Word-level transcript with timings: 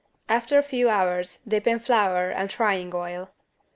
After 0.27 0.57
a 0.57 0.63
few 0.63 0.89
hours 0.89 1.41
dip 1.47 1.67
in 1.67 1.77
flour 1.77 2.31
and 2.31 2.51
frying 2.51 2.91
oil. 2.91 3.29